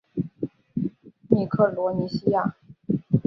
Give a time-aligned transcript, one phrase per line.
[1.29, 2.55] 密克罗尼西亚。